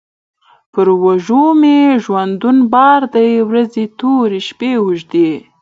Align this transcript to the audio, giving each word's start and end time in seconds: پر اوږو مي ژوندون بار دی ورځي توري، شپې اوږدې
پر 0.71 0.87
اوږو 1.03 1.43
مي 1.59 1.77
ژوندون 2.03 2.57
بار 2.73 3.01
دی 3.13 3.29
ورځي 3.49 3.85
توري، 3.97 4.39
شپې 4.47 4.71
اوږدې 4.81 5.29